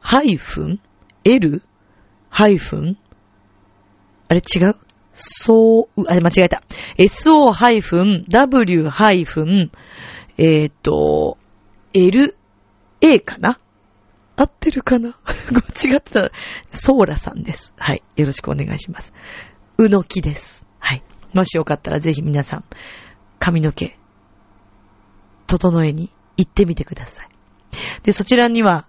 [0.00, 0.80] ハイフン
[4.28, 4.76] あれ違う？
[5.14, 6.62] そう、あれ間違えた。
[6.98, 9.70] so ハイフン w ハイフン
[10.36, 11.38] えっ、と、
[11.92, 12.36] l,
[13.00, 13.60] a かな？
[14.36, 15.16] 合ってるかな？
[15.84, 16.30] 違ってたら、
[16.70, 17.72] ソーラさんです。
[17.76, 18.02] はい。
[18.16, 19.12] よろしくお願いします。
[19.78, 20.66] うのきです。
[20.80, 21.04] はい。
[21.32, 22.64] もしよかったらぜひ皆さん、
[23.38, 23.96] 髪の毛、
[25.46, 27.28] 整えに行ってみてください。
[28.02, 28.86] で、そちらには、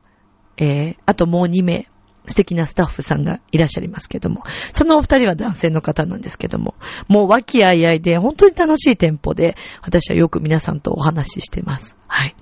[0.57, 1.87] えー、あともう2名、
[2.27, 6.75] 素敵なスタッフさんがいらっしゃいますけども、そのお二人は男性の方なんですけども、
[7.07, 11.95] もう和気あいあいで本当に楽しい店舗で、私はよく皆さんとお話ししてます。
[12.07, 12.35] はい。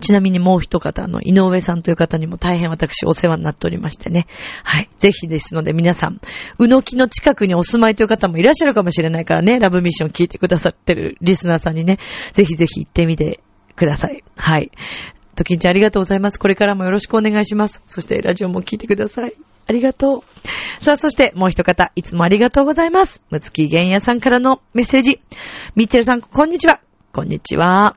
[0.00, 4.26] ちなみにもう一方の井上さんという方にも大変私お世話になっておりましてね。
[4.64, 4.88] はい。
[4.98, 6.20] ぜひですので皆さん、
[6.58, 11.98] うのきの近くにお住まいという方もいらっしゃるかもしれないからね、ラブミッション聞いてくださってるリスナーさんにね、
[12.32, 13.40] ぜひぜひ行ってみて
[13.78, 14.22] ください。
[14.36, 14.70] はい。
[15.34, 16.38] ときんちゃんありがとうございます。
[16.38, 17.80] これからもよろしくお願いします。
[17.86, 19.32] そしてラジオも聞いてください。
[19.66, 20.82] ありがとう。
[20.82, 23.22] さあ、そしてもう一方、いつもありがとうございます。
[23.30, 25.20] むつきげんやさんからのメッセージ。
[25.76, 26.80] ミッチェルさん、こんにちは。
[27.12, 27.96] こんにちは。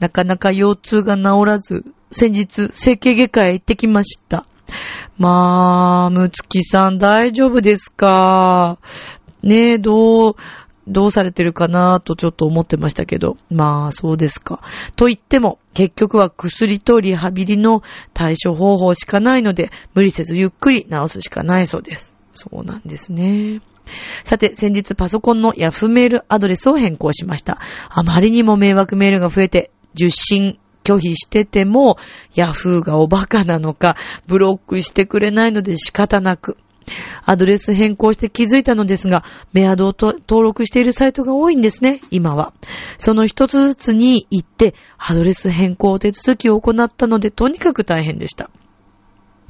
[0.00, 4.46] なかなか腰痛が治らず、先日、整形外科へ行ってきました。
[5.16, 8.78] まあ、むつきさん大丈夫ですか？
[9.42, 10.36] ねえ、どう、
[10.86, 13.36] どうされてるかなとちょっと思ってましたけど。
[13.50, 14.60] まあ、そうですか。
[14.94, 17.82] と言っても、結局は薬とリハビリの
[18.14, 22.14] 対処方法しかないので、無理せずゆっくり治すしかないそうです。
[22.32, 23.60] そうなんですね。
[24.24, 27.60] さて、先日パソコンのヤフメールアドレスを変更しました。
[27.88, 31.98] あまりにも迷惑メールが増えて、受信拒否してても、
[32.34, 33.96] ヤフーがおバカなのか、
[34.26, 36.56] ブロックしてくれないので仕方なく、
[37.24, 42.52] アドレス変更して気づいたのですが、メアドを登録しているサイトが多いんですね、今は。
[42.98, 48.50] その一つずつに行って、アドレス変更手続きを行ったので、とにかく大変でした。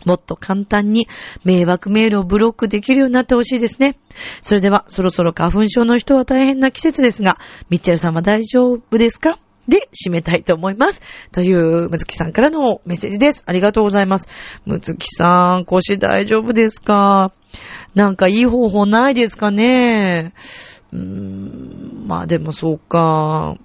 [0.05, 1.09] もっと簡単に
[1.45, 3.99] 迷惑メールをブロックできるようになってほしいですね。
[4.41, 7.39] それでは、そろそろ花粉症の人は大変な季節ですが、
[7.71, 9.41] ミッチェルさんは大丈夫ですか？
[9.69, 11.03] で、締めたいと思います。
[11.33, 13.43] という、むつきさんからのメッセージです。
[13.47, 14.29] ありがとうございます。
[14.65, 17.33] むつきさん、腰大丈夫ですか？
[17.95, 20.33] なんかいい方法ないですかね？
[20.93, 23.57] うーん、まあでもそうか。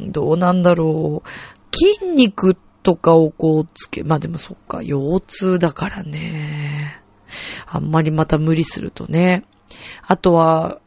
[0.00, 1.28] どうなんだろう。
[1.76, 4.82] 筋肉とかをこうつけ、まあでもそうか。
[4.82, 7.00] 腰痛だからね。
[7.66, 9.44] あんまりまた無理するとね。
[10.06, 10.80] あとは、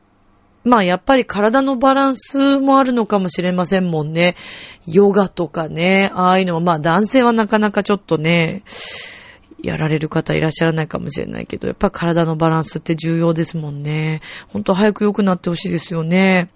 [0.67, 4.35] まあやっぱり体のバランスもあるのかもしれませんもんね。
[4.85, 8.63] ヨガとかね、ああいうのはまあ男性はなかなかちょっとね、
[9.63, 14.21] やられる方いらっしゃらないかもしれないけど、やっぱ体のバランスって重要ですもんね。
[14.49, 16.51] ほんと早く良くなってほしいですよね。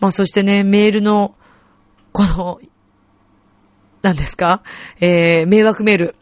[0.00, 1.34] まあそしてね、メールの、
[2.12, 2.60] この、
[4.02, 4.62] 何ですか？
[5.00, 6.14] えー、迷惑メール。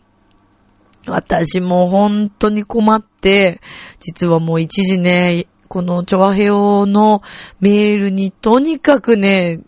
[1.06, 3.60] 私も本当に困って、
[4.00, 7.20] 実はもう一時ね、このチョアヘオの
[7.58, 9.58] メールにとにかくね、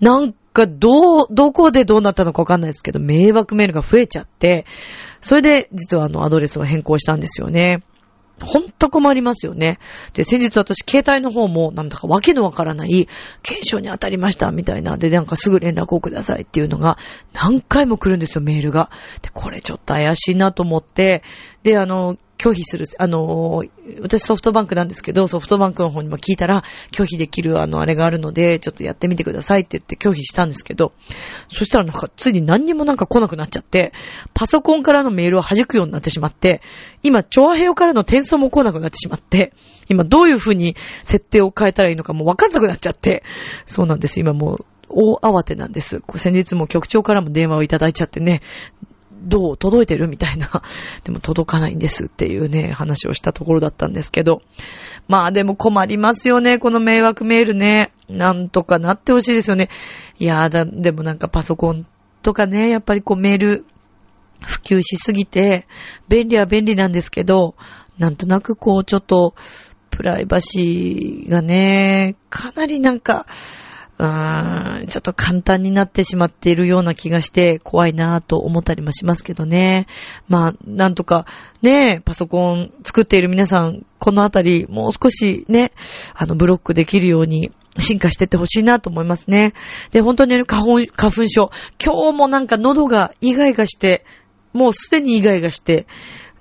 [0.00, 4.64] なんかどう、どこでどうなったのかわかんないですけど、迷惑メールが増えちゃって、
[5.20, 7.82] それで実はあのアドレスを変更したんですよね。
[8.40, 9.78] ほんと困りますよね。
[10.14, 13.06] で、先日私、携帯の方も、なんだかわけのわからない、
[13.42, 14.96] 検証に当たりました、みたいな。
[14.96, 16.96] で、なんかすぐ連絡をくださいっていうのが、
[17.34, 18.90] 何回も来るんですよ、メールが。
[19.20, 21.22] で、これちょっと怪しいなと思って、
[21.62, 23.64] で、あの、拒否する、あの、
[24.00, 30.94] 私ソフトバンクなんですけど、ソフトバンクの方にも聞いたら、拒否できるあの、あれがあるので、ちょっとやってみてくださいって言って拒否したんですけど、
[31.50, 33.92] そしたらなんか、ついに何にもなんか来なくなっちゃって、
[34.32, 36.62] パソコンからのメールを弾くようになってしまって、
[37.02, 39.52] 今、チョアヘヨからの転送も来なくなってしまって、
[39.90, 43.22] 今どういう風に設定を変えたらいいのかもうわかんなくなっちゃって、
[43.66, 44.18] そうなんです。
[44.18, 46.02] 今もう、大慌てなんです。
[46.16, 48.42] 先日も局長からも電話をいただいちゃってね、
[49.20, 50.62] どう届いてるみたいな。
[51.04, 54.42] でも届かないんですっていうね、話をしたところだったんですけど。
[55.08, 57.92] まあでも困りますよね、この迷惑メールね。
[58.08, 59.68] なんとかなってほしいですよね。
[60.18, 61.86] いやだ、でもなんかパソコン
[62.22, 63.64] とかね、やっぱりこうメール
[64.40, 65.66] 普及しすぎて、
[66.08, 67.54] 便利は便利なんですけど、
[67.98, 69.34] なんとなくこうちょっと、
[69.90, 73.26] プライバシーがね、かなりなんか、
[74.00, 79.86] ちょっと簡単になってしまっているような気がして怖いなぁと思ったりもしますけどね。
[80.28, 81.26] まあ、なんとか
[81.60, 85.72] ね、パソコン作っている皆さん、このあたりもう少しね、
[86.14, 89.52] あの、ブロックできるように進化してってほしいなと思いますね。
[89.90, 91.50] で、本当に花粉、花粉症。
[91.84, 94.06] 今日もなんか喉がイガイガして、
[94.52, 95.86] もうすでにイガイガして、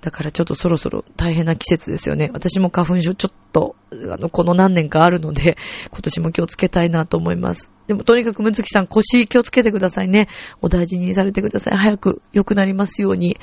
[0.02, 2.30] だからちょっとそろそろ大変な季節ですよね。
[2.34, 5.58] 私も花粉症ちょっと、あの、この何年かあるので、
[5.92, 7.70] 今年も気をつけたいなと思います。
[7.88, 10.28] でもとにかくむつきさん腰気をつけてくださいね。
[10.62, 11.78] お大事にされてください。
[11.78, 13.38] 早く良くなりますように。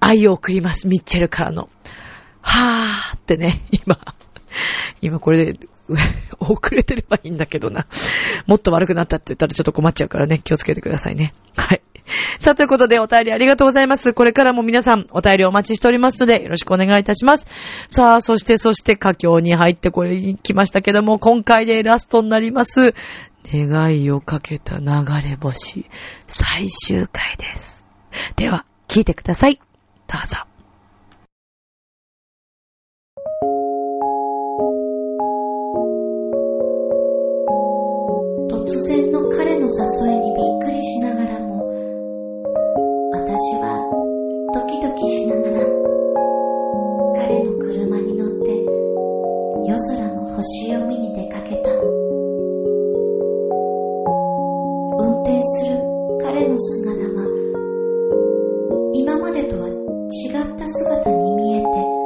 [0.00, 0.88] 愛を送ります。
[0.88, 1.68] ミッチェルからの。
[2.40, 3.98] はーってね、今。
[5.02, 5.68] 今これで
[6.40, 7.86] 遅れてればいいんだけどな。
[8.46, 11.34] もっと悪くなったって言ったらちょっと困っちゃうからね、気をつけてくださいね。
[11.56, 11.82] はい。
[12.38, 14.12] さあ、ということでお便りありがとうございます。
[14.12, 17.46] これからも皆さんお便りお待ちしておりますので、よろしくお願いいたします。
[17.88, 22.94] さあ、そしてそして佳境に入ってこれに来ましたけども、今回でラストになります。
[23.52, 24.84] 願いをかけた流
[25.22, 25.86] れ星、
[26.26, 27.84] 最終回です。
[28.36, 29.60] では、聞いてください。
[30.06, 30.36] どうぞ。
[38.50, 41.19] 突然の彼の誘いにびっくりしながら
[43.40, 43.72] 私は
[44.52, 45.64] ドキドキしながら
[47.16, 48.52] 彼の車に乗って
[49.66, 51.70] 夜空の星を見に出かけた。
[54.98, 55.78] 運転する
[56.20, 57.24] 彼の姿が
[58.92, 61.99] 今までとは違った姿に見えて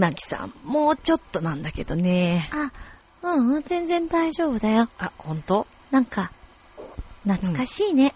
[0.00, 2.50] 眠いまきさん、もうちょっとなんだけどね。
[2.52, 2.72] あ、
[3.22, 4.88] うん、全然大丈夫だよ。
[4.98, 6.32] あ、ほんとなんか、
[7.24, 8.12] 懐かしいね、うん。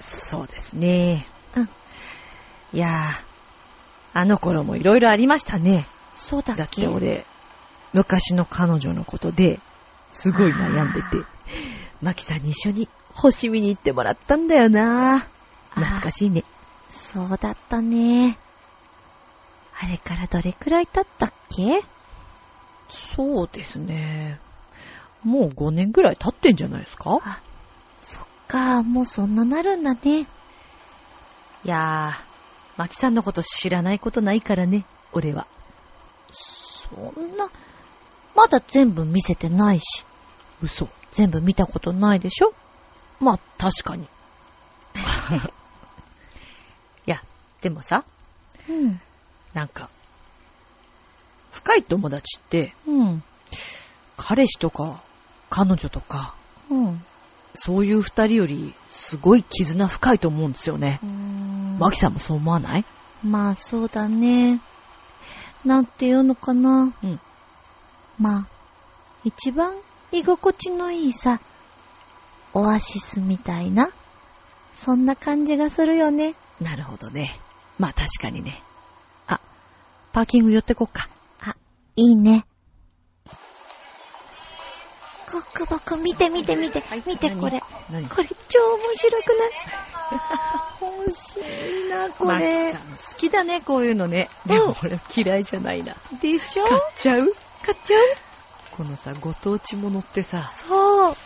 [0.00, 1.26] そうですね。
[1.56, 1.68] うん。
[2.74, 2.90] いや
[4.12, 5.86] あの頃もいろいろありましたね。
[6.16, 6.62] そうだっけ？
[6.62, 7.24] だって俺、
[7.92, 9.60] 昔の彼女のことで、
[10.12, 11.24] すごい悩んでて、
[12.02, 15.26] マキさんに一緒に星見に行ってもらったんだよな
[15.70, 16.44] 懐かしいね。
[16.90, 18.38] そうだったね。
[19.80, 21.82] あれからどれくらい経ったっけ？
[22.88, 24.40] そうですね。
[25.24, 27.18] もう5年ぐらい経ってんじゃないですか？
[27.22, 27.40] あ、
[28.00, 30.20] そっか、もうそんななるんだね。
[30.20, 30.26] い
[31.64, 32.24] やー、
[32.76, 35.46] マキさんのこと知らないことないからね、俺は。
[36.30, 36.88] そ
[37.20, 37.50] んな、
[38.34, 40.04] まだ全部見せてないし。
[40.62, 40.88] 嘘。
[41.12, 42.54] 全部見たことないでしょ？
[43.20, 44.04] まあ、確かに。
[47.06, 47.22] いや、
[47.62, 48.04] でもさ、
[48.68, 49.00] うん。
[49.56, 49.88] なんか、
[51.50, 53.22] 深い友達って、うん。
[54.18, 55.02] 彼氏とか、
[55.48, 56.34] 彼女とか、
[56.68, 57.02] うん。
[57.54, 61.00] そういう二人より、すごい絆深いと思うんですよね。
[61.78, 62.84] マキさんもそう思わない？
[63.24, 64.60] まあ、そうだね。
[65.64, 66.92] なんていうのかな。
[67.02, 67.18] うん。
[68.18, 68.46] まあ、
[69.24, 69.72] 一番
[70.12, 71.40] 居心地のいいさ、
[72.52, 73.88] オアシスみたいな、
[74.76, 76.34] そんな感じがするよね。
[76.60, 77.40] なるほどね。
[77.78, 78.62] まあ確かにね。
[80.16, 81.10] あ、パーキング寄ってこっか。
[81.42, 81.56] あ、
[81.94, 82.46] いいね。
[85.30, 87.60] コックボク見て見て見て、はい、見てこれ。
[87.90, 88.08] 何？
[88.08, 89.50] これ超面白くない？
[91.02, 91.36] 欲し
[91.86, 92.72] いな、 これ。
[92.72, 92.78] 好
[93.18, 94.30] きだね、こういうのね。
[94.46, 95.94] でも俺嫌いじゃないな。
[96.22, 96.64] でしょ？
[96.64, 97.36] 買っちゃう？
[97.62, 98.02] 買っちゃう？
[98.74, 101.16] このさ、ご当地ものってさ、そう。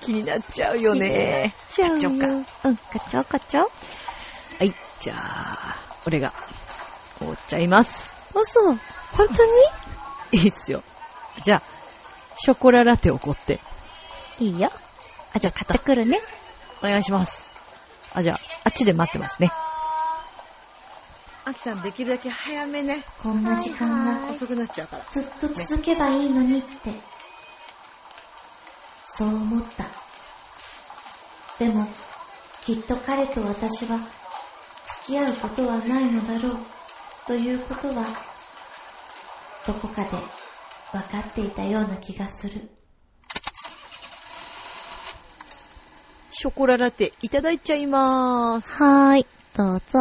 [0.00, 1.54] 気になっちゃうよね。
[1.68, 2.18] 気になっちゃうよ。
[2.18, 2.68] 買っちゃおうか。
[2.68, 3.70] うん、買っちゃおう、買っちゃおう。
[4.58, 6.32] はい、じゃあ、俺が、
[7.20, 8.21] おっちゃいます。
[8.34, 8.78] 嘘本
[9.28, 9.44] 当
[10.32, 10.42] に？
[10.42, 10.82] いいっすよ。
[11.42, 11.62] じゃあ、
[12.36, 13.60] ショコララテをこって。
[14.38, 14.70] いいよ。
[15.34, 16.20] あ、じゃあ買ってくるね。
[16.82, 17.52] お願いします。
[18.14, 19.52] あ、じゃあ、あっちで待ってますね。
[21.44, 23.04] アキさん、できるだけ早めね。
[23.22, 25.04] こんな時間が遅くなっちゃうから。
[25.10, 27.00] ずっと続けばいいのにって、ね、
[29.04, 29.86] そう思った。
[31.58, 31.88] でも、
[32.62, 33.98] きっと彼と私は
[35.04, 36.58] 付き合うことはないのだろう
[37.26, 38.04] ということは、
[39.64, 42.68] どこかで分かっていたような気がする。
[46.30, 48.82] ショコララテいただいちゃいまーす。
[48.82, 50.00] はーい、どうぞ。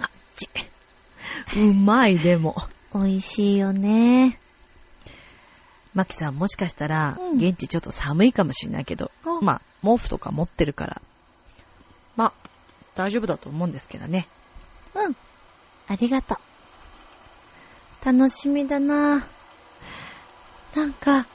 [0.00, 0.48] あっち。
[1.56, 2.56] うまい、でも。
[2.92, 4.40] 美味しいよね。
[5.94, 11.02] マキさんもしかしたら、うん現地ちょっと寒いかもしれないけど、あまあ、毛布とか持ってるから、
[12.16, 12.48] まあ、
[12.96, 14.26] 大丈夫だと思うんですけどね。
[14.94, 15.16] うん。
[15.88, 18.04] ありがとう。
[18.04, 19.26] 楽しみだな
[20.76, 21.26] なんか、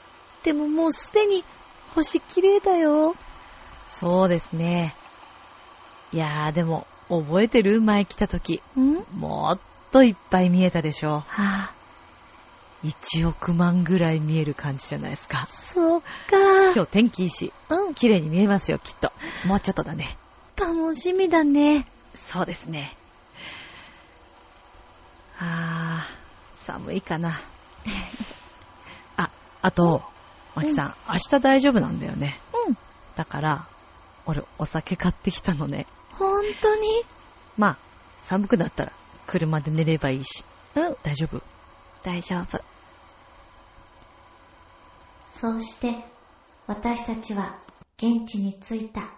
[0.42, 1.44] でももうすでに
[1.94, 3.14] 星綺麗だよ。
[3.88, 4.94] そうですね。
[6.12, 8.62] いやー、でも、覚えてる前来た時。
[8.76, 9.04] ん？
[9.16, 9.58] もっ
[9.90, 11.20] といっぱい見えたでしょ。
[11.20, 11.72] はあ、
[12.84, 15.46] 1億万ぐらい見える感じじゃないですか。
[15.46, 16.06] そっか。
[16.74, 19.12] 今日天気いいし、うん、綺麗に見えますよ、きっと。
[19.46, 20.16] もうちょっとだね。
[20.56, 21.86] 楽しみだね。
[22.14, 22.96] そうですね。
[25.46, 27.40] あー、寒いかな。
[29.18, 29.30] あ、
[29.60, 30.02] あと、
[30.54, 32.40] マキさん、明日大丈夫なんだよね。
[32.66, 32.78] うん、
[33.14, 33.66] だから、
[34.24, 35.86] 俺、お酒買ってきたのね。
[36.12, 37.02] ほんとに？
[37.58, 37.76] まあ、
[38.22, 38.92] 寒くなったら、
[39.26, 40.44] 車で寝ればいいし。
[40.76, 41.42] うん、大丈夫？
[42.02, 42.64] 大丈夫。
[45.30, 46.04] そうして、
[46.66, 47.58] 私たちは
[47.98, 49.10] 現地に着いた。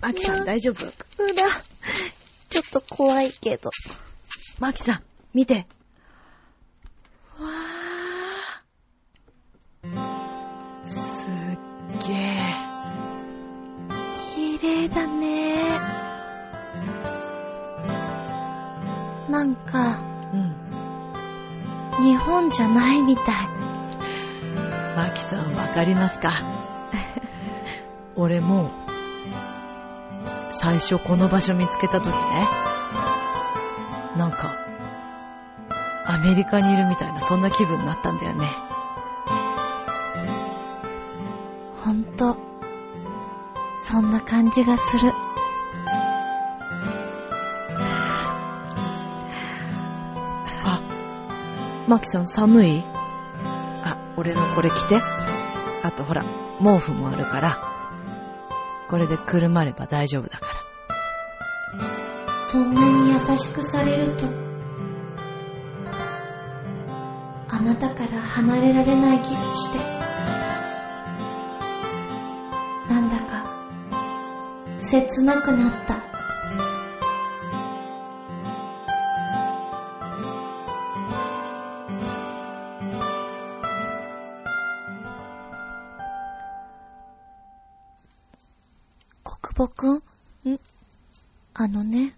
[0.00, 0.86] マキさん、大丈夫？
[0.86, 0.88] う
[1.34, 1.34] ら、
[2.50, 3.70] ちょっと怖いけど。
[4.60, 5.02] マキさん、
[5.34, 5.68] 見て。
[7.38, 10.84] わー。
[10.84, 11.34] すっ
[12.08, 12.16] げー。
[14.34, 15.78] 綺麗だね。
[19.30, 20.02] なんか、
[20.32, 20.56] うん。
[22.04, 23.26] 日本じゃないみたい。
[24.96, 26.32] マキさん、わかりますか？
[28.16, 28.72] 俺も、
[30.50, 32.12] 最初この場所見つけた時ね、
[36.18, 38.50] アメリカにいるみたいな、そんな気分になったんだよね。
[41.84, 42.36] ほんと、
[43.80, 45.12] そんな感じがする。
[50.64, 50.80] あ、
[51.86, 52.82] マキさん寒い？
[53.84, 55.00] あ、俺のこれ着て。
[55.84, 56.24] あとほら、
[56.60, 57.62] 毛布もあるから、
[58.90, 60.54] これでくるまれば大丈夫だから。
[62.40, 64.47] そんなに優しくされると、
[68.38, 69.78] 離れられない気がして、
[72.88, 73.44] なんだか、
[74.78, 76.04] 切なくなった。
[89.24, 89.94] 国母く
[90.44, 90.52] ん？
[90.52, 90.60] ん？
[91.54, 92.14] あのね。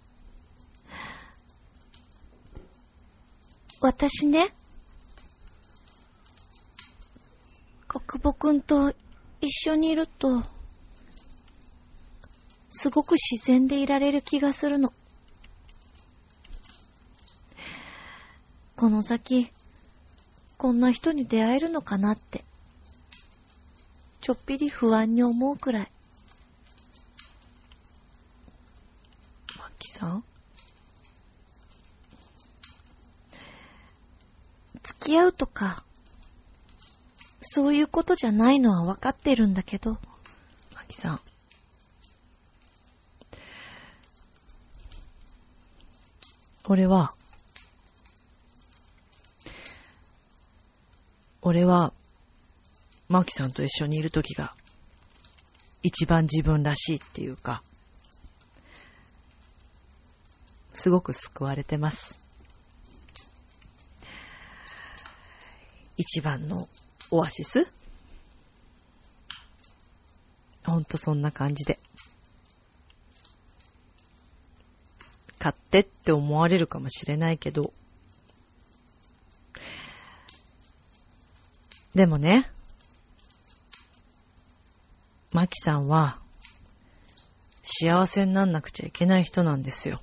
[3.81, 4.49] 私ね、
[8.21, 8.93] 国母くんと
[9.41, 10.43] 一緒にいると、
[12.71, 14.93] すごく自然でいられる気がするの。
[18.77, 19.51] この先、
[20.59, 22.45] こんな人に出会えるのかなって、
[24.21, 25.89] ちょっぴり不安に思うくらい。
[29.59, 30.25] マキさん
[34.83, 35.85] 付き合うとか、
[37.53, 39.93] そういうことじゃないのはわかってるんだけど、
[40.75, 41.21] マキさん。
[46.65, 47.15] 俺は、
[51.43, 51.93] 俺は、
[53.09, 54.57] マキさんと一緒にいるときが、
[55.85, 57.63] 一番自分らしいっていうか、
[60.75, 62.19] すごく救われてます。
[65.97, 66.69] 一番の
[67.13, 67.80] オアシス？
[70.65, 71.79] ほんとそんな感じで。
[75.39, 77.73] 買ってって思われるかもしれないけど、
[81.95, 82.51] でもね、
[85.33, 86.19] マキさんは、
[87.63, 90.01] 幸せになんなくちゃいけない人なんですよ。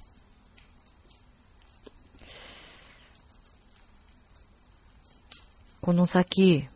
[5.82, 6.68] この先、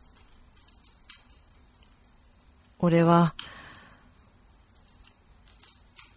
[2.79, 3.35] 俺は、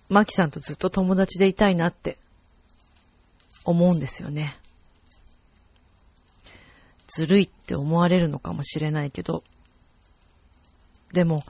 [0.08, 2.18] マキさんとずっと友達でいたいなって
[3.64, 4.58] 思うんですよね。
[7.06, 9.44] ずるいって思われるのかもしれないけど、
[11.12, 11.42] でも、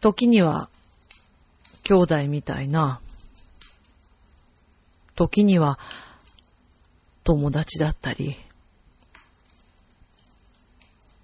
[0.00, 0.70] 時には
[1.82, 3.00] 兄弟みたいな、
[5.16, 5.78] 時には
[7.24, 8.36] 友達だったり、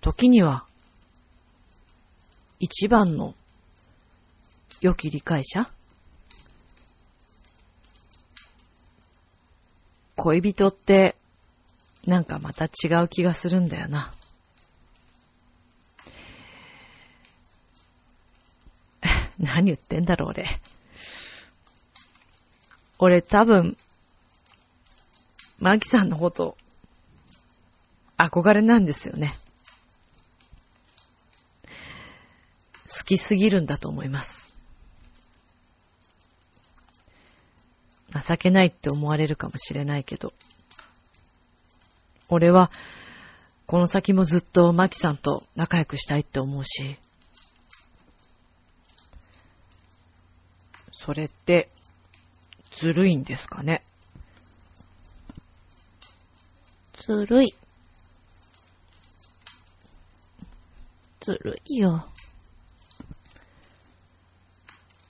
[0.01, 0.66] 時には
[2.59, 3.35] 一番の
[4.87, 5.68] 良き理解者？
[10.14, 11.16] 恋人って
[12.07, 12.68] なんかまた違
[13.03, 14.14] う気がするんだよな。
[19.39, 20.47] 何言ってんだろう、俺。
[23.01, 23.76] 俺多分、
[25.59, 26.57] マキさんのこと、
[28.16, 29.34] 憧れなんですよね。
[32.89, 34.46] 好きすぎるんだと思います。
[38.21, 40.33] 情けないって思われるかもしれないけど、
[42.29, 42.71] 俺は、
[43.67, 46.99] この先もずっとマキさんと仲良くしたいって思うし、
[50.93, 51.69] それって、
[52.73, 53.83] ずるいんですかね？
[56.95, 57.55] ずるい。
[61.21, 62.09] ずるいよ。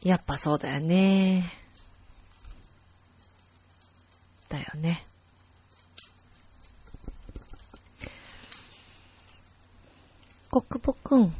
[0.02, 1.65] やっぱそうだよね。
[4.82, 5.04] だよね。
[10.50, 11.32] 国母くん。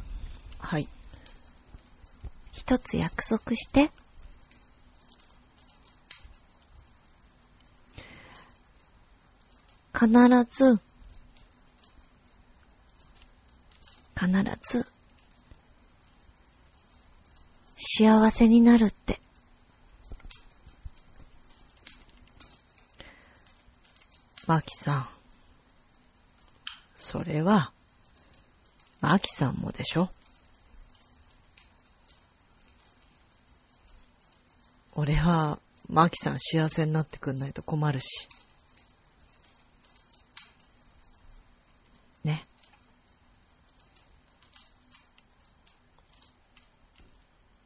[0.59, 0.87] はい。
[2.51, 3.89] 一つ約束して。
[9.93, 10.09] 必
[10.51, 10.79] ず、
[14.15, 14.31] 必
[14.61, 14.85] ず、
[17.75, 19.19] 幸せになるって。
[24.47, 25.09] マキさん。
[26.97, 27.73] それは、
[29.01, 30.09] マキさんもでしょ？
[34.93, 38.29] 俺は、マキさん幸せになってくんないと困るし。
[42.23, 42.45] ね。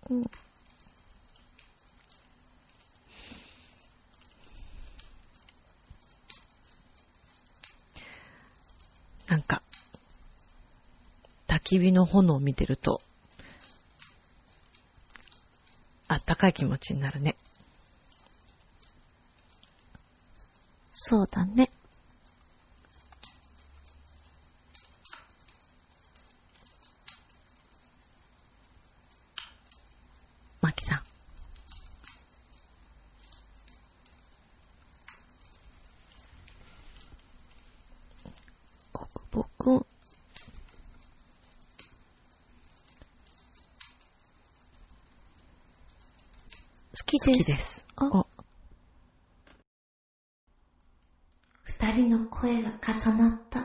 [0.09, 0.25] うん。
[9.27, 9.61] なんか、
[11.47, 12.99] 焚き火の炎を見てると、
[16.09, 17.37] あったかい気持ちになるね。
[20.91, 21.71] そうだね。
[47.10, 47.10] きです。
[47.23, 47.85] 好きです。
[47.97, 48.25] あ
[51.61, 53.59] 二人の声が重なった。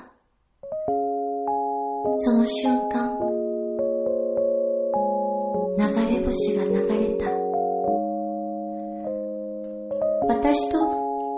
[2.17, 3.17] その瞬間、
[5.79, 7.31] 流れ星が流れた。
[10.29, 10.79] 私と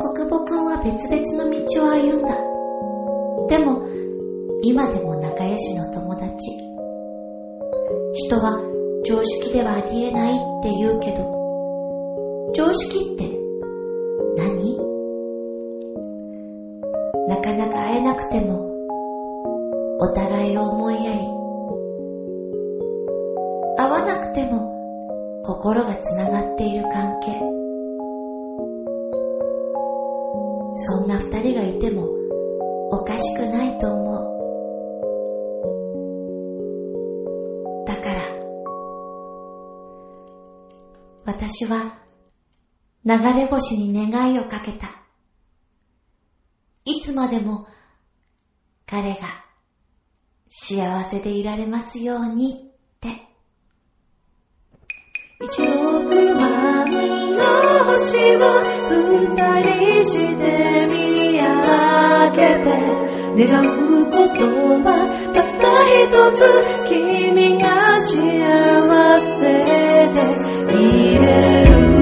[0.01, 2.35] 国母くんは別々の道を歩んだ。
[3.47, 3.87] でも、
[4.63, 6.35] 今でも仲良しの友達。
[8.15, 8.61] 人は
[9.05, 11.38] 常識ではありえないって言うけど、
[12.55, 13.25] 常識って
[14.37, 14.79] 何？
[17.29, 18.69] なかなか会えなくても
[20.01, 21.19] お互いを思いやり
[23.77, 24.73] 会わなくても
[25.45, 27.39] 心がつながっている関係。
[30.81, 32.09] そんな二人がいても
[32.91, 34.23] おかしくないと思
[37.85, 37.85] う。
[37.87, 38.21] だから
[41.27, 41.99] 私は
[43.09, 45.03] 流れ星に願いをかけた。
[46.85, 47.67] いつまでも
[48.87, 49.47] 彼が
[50.47, 53.09] 幸せでいられますようにって。
[55.41, 56.91] 一億万
[57.31, 62.69] の星を二人して見上げて
[63.39, 64.45] 願うこと
[64.85, 64.87] は
[65.33, 66.45] たった一つ
[66.91, 69.49] 君が幸せ
[70.13, 70.19] で
[70.83, 71.98] いれる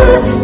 [0.00, 0.39] Father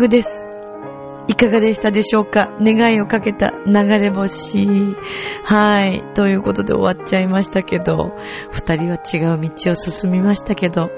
[0.00, 0.46] グです。
[1.28, 2.56] いかがでしたでしょうか？
[2.60, 4.66] 願いをかけた流れ星。
[5.44, 6.02] はい。
[6.14, 8.16] ということで終わっちゃいましたけど、
[8.50, 10.90] 二人は違う道を進みましたけど。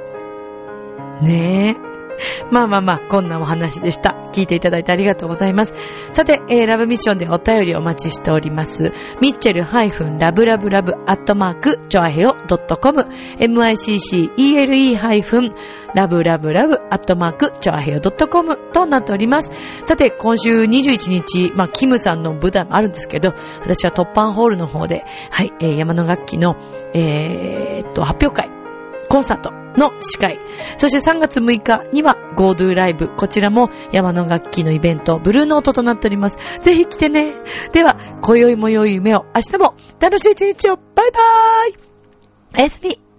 [1.21, 1.92] ねえ。
[2.51, 4.17] まあまあまあ、こんなお話でした。
[4.33, 5.75] 聞いていただいてありがとうございます。
[6.11, 8.93] さて、えー、ラブミッションでお便りお待ちしております。
[9.21, 13.07] ミッチェル -labrablav アットマーク、チョアヘオ .com、
[13.39, 15.53] miccele-
[15.95, 19.51] ラブラブラブアットマーク、チョアヘオ .com となっております。
[19.85, 26.57] さて、今週21日、まあ、キムさんの舞台もあるんですけど、私は突破ホールの方で、はい、えー山の楽器の、
[26.95, 28.51] えーっと、発表会、
[29.09, 30.39] コンサートの司会。
[30.77, 33.09] そして3月6日には GoDo ライブ。
[33.09, 36.39] こちらも山の楽器のイベント、ブルーノートとなっております。
[36.63, 37.35] ぜひ来てね。
[37.73, 40.77] では、今宵も良い夢を、明日も楽しい一日を。
[40.77, 41.93] バイバーイ
[42.59, 43.12] おやすみ。